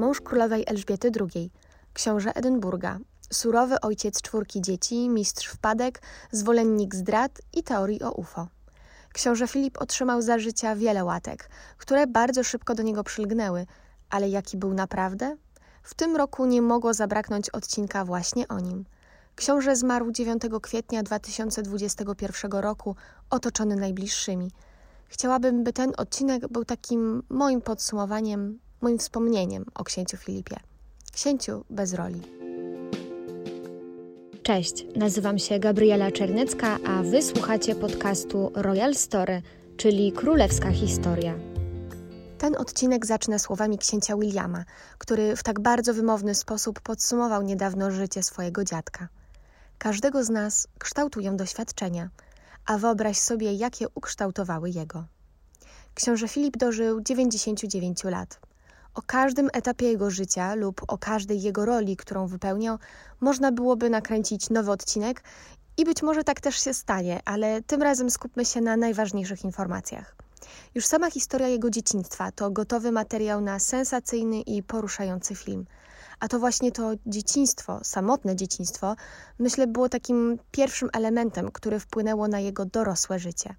[0.00, 1.50] mąż królowej Elżbiety II,
[1.92, 2.98] książę Edynburga,
[3.32, 6.02] surowy ojciec czwórki dzieci, mistrz wpadek,
[6.32, 8.48] zwolennik zdrad i teorii o UFO.
[9.12, 13.66] Książę Filip otrzymał za życia wiele łatek, które bardzo szybko do niego przylgnęły,
[14.10, 15.36] ale jaki był naprawdę?
[15.82, 18.84] W tym roku nie mogło zabraknąć odcinka właśnie o nim.
[19.36, 22.96] Książę zmarł 9 kwietnia 2021 roku,
[23.30, 24.50] otoczony najbliższymi.
[25.08, 30.56] Chciałabym, by ten odcinek był takim moim podsumowaniem, moim wspomnieniem o księciu Filipie.
[31.12, 32.22] Księciu bez roli.
[34.42, 39.42] Cześć, nazywam się Gabriela Czernycka, a wysłuchacie podcastu Royal Story,
[39.76, 41.34] czyli Królewska Historia.
[42.38, 44.64] Ten odcinek zacznę słowami księcia Williama,
[44.98, 49.08] który w tak bardzo wymowny sposób podsumował niedawno życie swojego dziadka.
[49.78, 52.10] Każdego z nas kształtują doświadczenia,
[52.66, 55.04] a wyobraź sobie, jakie ukształtowały jego.
[55.94, 58.40] Książę Filip dożył 99 lat.
[58.94, 62.78] O każdym etapie jego życia lub o każdej jego roli, którą wypełniał,
[63.20, 65.22] można byłoby nakręcić nowy odcinek
[65.76, 70.16] i być może tak też się stanie, ale tym razem skupmy się na najważniejszych informacjach.
[70.74, 75.66] Już sama historia jego dzieciństwa to gotowy materiał na sensacyjny i poruszający film.
[76.20, 78.96] A to właśnie to dzieciństwo, samotne dzieciństwo,
[79.38, 83.54] myślę, było takim pierwszym elementem, który wpłynęło na jego dorosłe życie.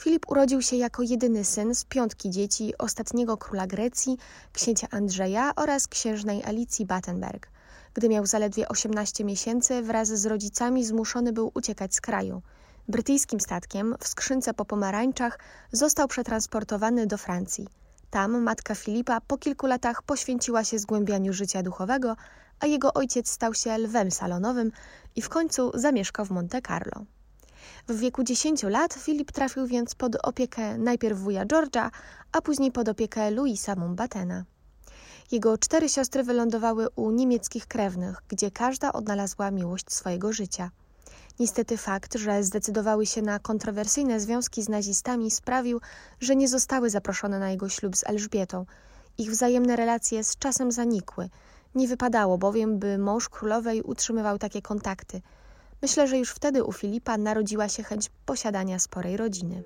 [0.00, 4.18] Filip urodził się jako jedyny syn z piątki dzieci ostatniego króla Grecji,
[4.52, 7.48] księcia Andrzeja oraz księżnej Alicji Battenberg.
[7.94, 12.42] Gdy miał zaledwie 18 miesięcy, wraz z rodzicami zmuszony był uciekać z kraju.
[12.88, 15.38] Brytyjskim statkiem w skrzynce po pomarańczach
[15.72, 17.68] został przetransportowany do Francji.
[18.10, 22.16] Tam matka Filipa po kilku latach poświęciła się zgłębianiu życia duchowego,
[22.60, 24.72] a jego ojciec stał się lwem salonowym
[25.16, 27.04] i w końcu zamieszkał w Monte Carlo.
[27.88, 31.90] W wieku 10 lat Filip trafił więc pod opiekę najpierw wuja George'a,
[32.32, 34.44] a później pod opiekę Louisa Mountbattena.
[35.32, 40.70] Jego cztery siostry wylądowały u niemieckich krewnych, gdzie każda odnalazła miłość swojego życia.
[41.38, 45.80] Niestety fakt, że zdecydowały się na kontrowersyjne związki z nazistami sprawił,
[46.20, 48.66] że nie zostały zaproszone na jego ślub z Elżbietą.
[49.18, 51.28] Ich wzajemne relacje z czasem zanikły.
[51.74, 55.22] Nie wypadało bowiem, by mąż królowej utrzymywał takie kontakty–
[55.82, 59.62] Myślę, że już wtedy u Filipa narodziła się chęć posiadania sporej rodziny.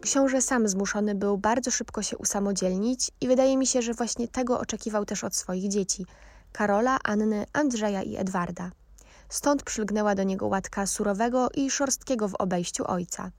[0.00, 4.60] Książę sam zmuszony był bardzo szybko się usamodzielnić i wydaje mi się, że właśnie tego
[4.60, 6.06] oczekiwał też od swoich dzieci
[6.52, 8.70] Karola, Anny, Andrzeja i Edwarda.
[9.28, 13.30] Stąd przylgnęła do niego łatka surowego i szorstkiego w obejściu ojca.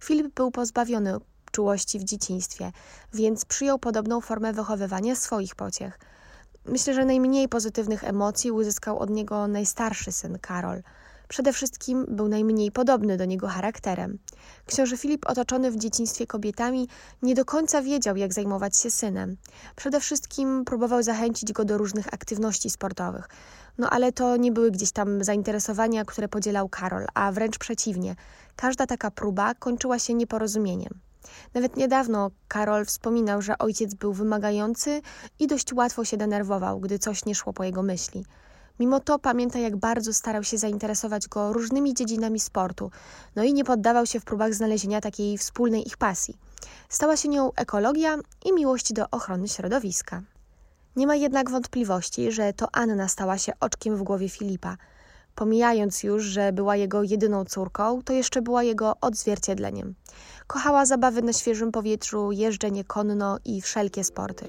[0.00, 1.16] Filip był pozbawiony
[1.52, 2.72] czułości w dzieciństwie,
[3.12, 5.98] więc przyjął podobną formę wychowywania swoich pociech–
[6.66, 10.82] Myślę, że najmniej pozytywnych emocji uzyskał od niego najstarszy syn Karol.
[11.28, 14.18] Przede wszystkim był najmniej podobny do niego charakterem.
[14.66, 16.88] Książę Filip, otoczony w dzieciństwie kobietami,
[17.22, 19.36] nie do końca wiedział, jak zajmować się synem.
[19.76, 23.28] Przede wszystkim próbował zachęcić go do różnych aktywności sportowych.
[23.78, 28.16] No ale to nie były gdzieś tam zainteresowania, które podzielał Karol, a wręcz przeciwnie.
[28.56, 31.00] Każda taka próba kończyła się nieporozumieniem.
[31.54, 35.02] Nawet niedawno Karol wspominał, że ojciec był wymagający
[35.38, 38.24] i dość łatwo się denerwował, gdy coś nie szło po jego myśli.
[38.80, 42.90] Mimo to pamięta, jak bardzo starał się zainteresować go różnymi dziedzinami sportu,
[43.36, 46.36] no i nie poddawał się w próbach znalezienia takiej wspólnej ich pasji.
[46.88, 50.22] Stała się nią ekologia i miłość do ochrony środowiska.
[50.96, 54.76] Nie ma jednak wątpliwości, że to Anna stała się oczkiem w głowie Filipa.
[55.34, 59.94] Pomijając już, że była jego jedyną córką, to jeszcze była jego odzwierciedleniem.
[60.46, 64.48] Kochała zabawy na świeżym powietrzu, jeżdżenie konno i wszelkie sporty.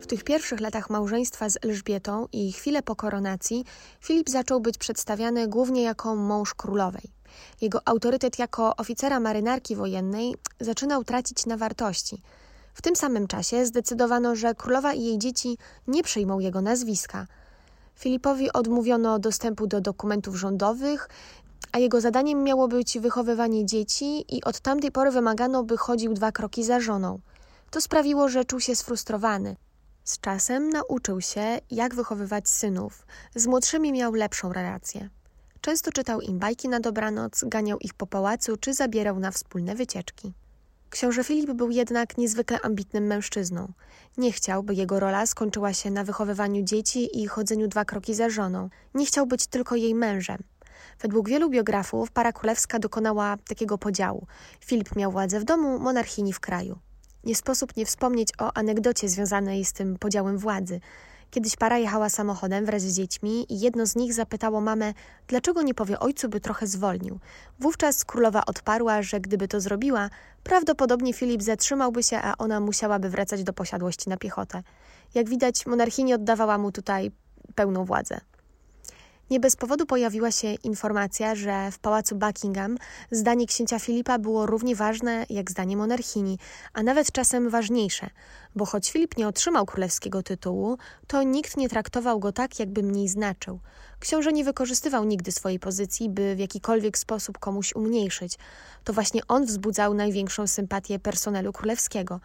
[0.00, 3.64] W tych pierwszych latach małżeństwa z Elżbietą i chwilę po koronacji
[4.00, 7.12] Filip zaczął być przedstawiany głównie jako mąż królowej.
[7.60, 12.22] Jego autorytet jako oficera marynarki wojennej zaczynał tracić na wartości.
[12.74, 17.26] W tym samym czasie zdecydowano, że królowa i jej dzieci nie przyjmą jego nazwiska.
[17.96, 21.08] Filipowi odmówiono dostępu do dokumentów rządowych,
[21.72, 26.32] a jego zadaniem miało być wychowywanie dzieci i od tamtej pory wymagano, by chodził dwa
[26.32, 27.20] kroki za żoną.
[27.70, 29.56] To sprawiło, że czuł się sfrustrowany.
[30.04, 33.06] Z czasem nauczył się, jak wychowywać synów.
[33.34, 35.08] Z młodszymi miał lepszą relację.
[35.60, 40.32] Często czytał im bajki na dobranoc, ganiał ich po pałacu czy zabierał na wspólne wycieczki.
[40.96, 43.72] Książę Filip był jednak niezwykle ambitnym mężczyzną.
[44.18, 48.30] Nie chciał, by jego rola skończyła się na wychowywaniu dzieci i chodzeniu dwa kroki za
[48.30, 48.68] żoną.
[48.94, 50.38] Nie chciał być tylko jej mężem.
[51.00, 54.26] Według wielu biografów para królewska dokonała takiego podziału.
[54.60, 56.78] Filip miał władzę w domu, monarchini w kraju.
[57.24, 60.80] Nie sposób nie wspomnieć o anegdocie związanej z tym podziałem władzy.
[61.30, 64.94] Kiedyś para jechała samochodem wraz z dziećmi i jedno z nich zapytało mamę,
[65.28, 67.18] dlaczego nie powie ojcu, by trochę zwolnił.
[67.60, 70.10] Wówczas królowa odparła, że gdyby to zrobiła,
[70.44, 74.62] prawdopodobnie Filip zatrzymałby się, a ona musiałaby wracać do posiadłości na piechotę.
[75.14, 77.10] Jak widać, monarchini oddawała mu tutaj
[77.54, 78.20] pełną władzę.
[79.30, 82.78] Nie bez powodu pojawiła się informacja, że w pałacu Buckingham
[83.10, 86.38] zdanie księcia Filipa było równie ważne jak zdanie monarchini,
[86.72, 88.10] a nawet czasem ważniejsze,
[88.56, 93.08] bo choć Filip nie otrzymał królewskiego tytułu, to nikt nie traktował go tak, jakby mniej
[93.08, 93.60] znaczył.
[94.00, 98.38] Książę nie wykorzystywał nigdy swojej pozycji, by w jakikolwiek sposób komuś umniejszyć.
[98.84, 102.20] To właśnie on wzbudzał największą sympatię personelu królewskiego.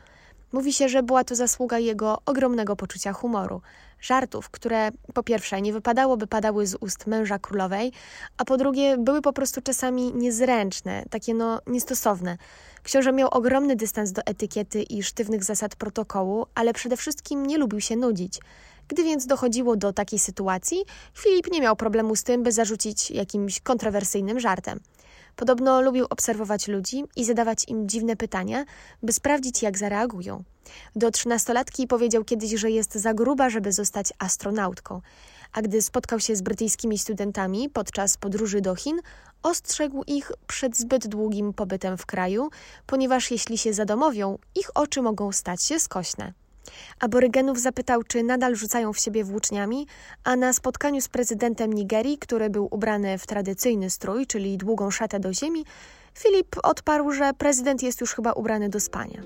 [0.51, 3.62] Mówi się, że była to zasługa jego ogromnego poczucia humoru,
[4.01, 7.92] żartów, które po pierwsze nie wypadałoby padały z ust męża królowej,
[8.38, 12.38] a po drugie były po prostu czasami niezręczne, takie no niestosowne.
[12.83, 17.81] Książę miał ogromny dystans do etykiety i sztywnych zasad protokołu, ale przede wszystkim nie lubił
[17.81, 18.39] się nudzić.
[18.88, 23.59] Gdy więc dochodziło do takiej sytuacji, Filip nie miał problemu z tym, by zarzucić jakimś
[23.59, 24.80] kontrowersyjnym żartem.
[25.36, 28.66] Podobno lubił obserwować ludzi i zadawać im dziwne pytania,
[29.04, 30.44] by sprawdzić, jak zareagują.
[30.95, 35.01] Do trzynastolatki powiedział kiedyś, że jest za gruba, żeby zostać astronautką.
[35.54, 39.00] A gdy spotkał się z brytyjskimi studentami podczas podróży do Chin,
[39.44, 42.50] ostrzegł ich przed zbyt długim pobytem w kraju,
[42.86, 46.34] ponieważ jeśli się zadomowią, ich oczy mogą stać się skośne.
[47.00, 49.88] Aborygenów zapytał, czy nadal rzucają w siebie włóczniami,
[50.24, 55.19] a na spotkaniu z prezydentem Nigerii, który był ubrany w tradycyjny strój, czyli długą szatę
[55.19, 55.66] do ziemi,
[56.18, 59.22] Filip odparł, że prezydent jest już chyba ubrany do spania.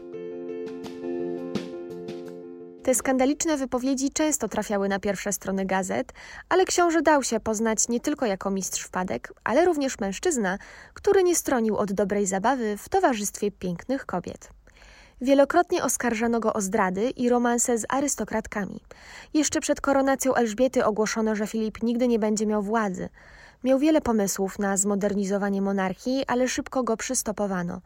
[2.84, 6.14] Te skandaliczne wypowiedzi często trafiały na pierwsze strony gazet,
[6.50, 10.58] ale książę dał się poznać nie tylko jako mistrz wpadek, ale również mężczyzna,
[10.94, 14.50] który nie stronił od dobrej zabawy w towarzystwie pięknych kobiet.
[15.22, 18.80] Wielokrotnie oskarżano go o zdrady i romanse z arystokratkami.
[19.34, 23.10] Jeszcze przed koronacją Elżbiety ogłoszono, że Filip nigdy nie będzie miał władzy.
[23.64, 27.82] Miał wiele pomysłów na zmodernizowanie monarchii, ale szybko go przystopowano.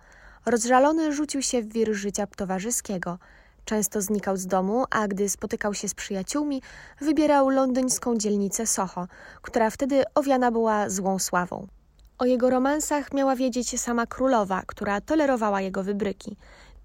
[0.45, 3.17] Rozżalony rzucił się w wir życia towarzyskiego.
[3.65, 6.61] Często znikał z domu, a gdy spotykał się z przyjaciółmi,
[7.01, 9.07] wybierał londyńską dzielnicę Soho,
[9.41, 11.67] która wtedy owiana była złą sławą.
[12.19, 16.37] O jego romansach miała wiedzieć sama królowa, która tolerowała jego wybryki.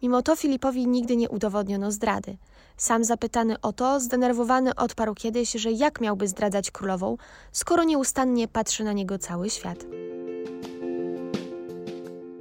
[0.04, 2.36] Mimo to Filipowi nigdy nie udowodniono zdrady.
[2.76, 7.16] Sam zapytany o to, zdenerwowany odparł kiedyś, że jak miałby zdradzać królową,
[7.52, 9.78] skoro nieustannie patrzy na niego cały świat.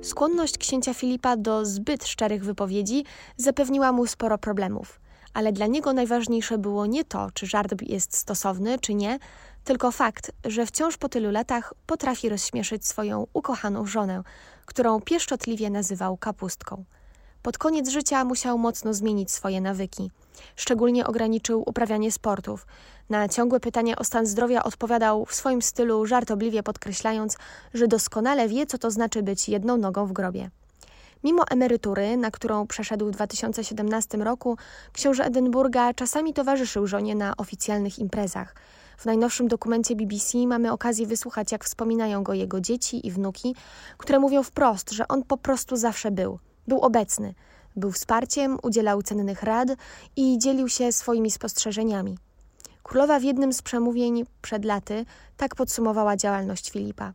[0.02, 3.06] Skłonność księcia Filipa do zbyt szczerych wypowiedzi
[3.38, 5.00] zapewniła mu sporo problemów,
[5.34, 9.20] ale dla niego najważniejsze było nie to, czy żart jest stosowny, czy nie,
[9.64, 14.24] tylko fakt, że wciąż po tylu latach potrafi rozśmieszyć swoją ukochaną żonę,
[14.66, 16.84] którą pieszczotliwie nazywał kapustką.
[17.44, 20.12] Pod koniec życia musiał mocno zmienić swoje nawyki.
[20.56, 22.68] Szczególnie ograniczył uprawianie sportów.
[23.10, 27.38] Na ciągłe pytania o stan zdrowia odpowiadał w swoim stylu żartobliwie podkreślając,
[27.74, 30.50] że doskonale wie, co to znaczy być jedną nogą w grobie.
[31.24, 34.58] Mimo emerytury, na którą przeszedł w 2017 roku,
[34.94, 38.56] książę Edynburga czasami towarzyszył żonie na oficjalnych imprezach.
[38.98, 43.56] W najnowszym dokumencie BBC mamy okazję wysłuchać, jak wspominają go jego dzieci i wnuki,
[43.98, 47.34] które mówią wprost, że on po prostu zawsze był– był obecny,
[47.76, 49.68] był wsparciem, udzielał cennych rad
[50.16, 52.18] i dzielił się swoimi spostrzeżeniami.
[52.84, 55.06] Królowa w jednym z przemówień przed laty
[55.38, 57.14] tak podsumowała działalność Filipa.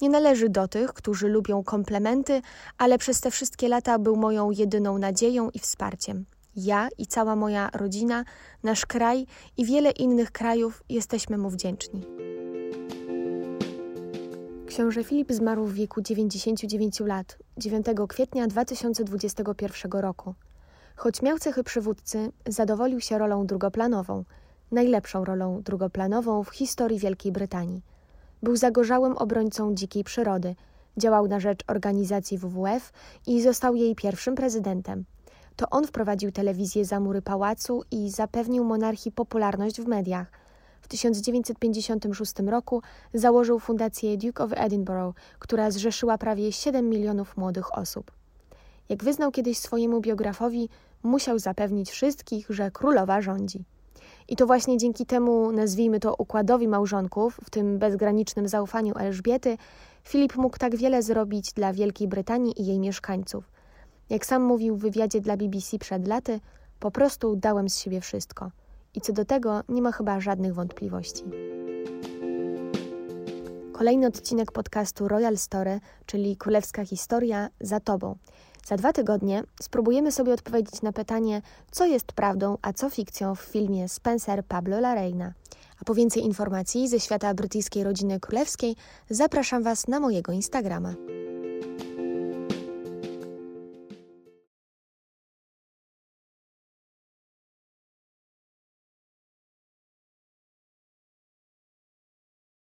[0.00, 2.42] Nie należy do tych, którzy lubią komplementy,
[2.78, 6.24] ale przez te wszystkie lata był moją jedyną nadzieją i wsparciem.
[6.56, 8.24] Ja i cała moja rodzina,
[8.62, 12.29] nasz kraj i wiele innych krajów jesteśmy mu wdzięczni.
[14.70, 20.34] Książę Filip zmarł w wieku 99 lat, 9 kwietnia 2021 roku.
[20.96, 24.24] Choć miał cechy przywódcy, zadowolił się rolą drugoplanową,
[24.72, 27.82] najlepszą rolą drugoplanową w historii Wielkiej Brytanii.
[28.42, 30.54] Był zagorzałym obrońcą dzikiej przyrody,
[30.96, 32.92] działał na rzecz organizacji WWF
[33.26, 35.04] i został jej pierwszym prezydentem.
[35.56, 40.32] To on wprowadził telewizję za mury pałacu i zapewnił monarchii popularność w mediach–
[40.90, 42.82] 1956 roku
[43.14, 48.10] założył fundację Duke of Edinburgh, która zrzeszyła prawie 7 milionów młodych osób.
[48.88, 50.68] Jak wyznał kiedyś swojemu biografowi,
[51.02, 53.64] musiał zapewnić wszystkich, że królowa rządzi.
[54.28, 59.56] I to właśnie dzięki temu, nazwijmy to układowi małżonków, w tym bezgranicznym zaufaniu Elżbiety,
[60.04, 63.50] Filip mógł tak wiele zrobić dla Wielkiej Brytanii i jej mieszkańców.
[64.10, 66.40] Jak sam mówił w wywiadzie dla BBC przed laty,
[66.80, 68.50] po prostu dałem z siebie wszystko.
[68.94, 71.24] I co do tego nie ma chyba żadnych wątpliwości.
[73.72, 78.16] Kolejny odcinek podcastu Royal Story, czyli Królewska Historia, za Tobą.
[78.66, 83.40] Za dwa tygodnie spróbujemy sobie odpowiedzieć na pytanie, co jest prawdą, a co fikcją w
[83.40, 85.32] filmie Spencer Pablo Larreina.
[85.80, 88.76] A po więcej informacji ze świata brytyjskiej rodziny królewskiej
[89.10, 90.94] zapraszam Was na mojego Instagrama.